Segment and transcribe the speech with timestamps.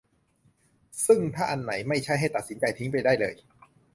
[1.05, 3.35] ซึ่งถ้าอันไหนไม่ใช่ให้ตัดสินใจทิ้งไปได้เลย